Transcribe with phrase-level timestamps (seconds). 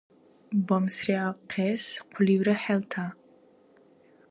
[0.67, 3.05] Бамсриахъес хъуливра хӀелта!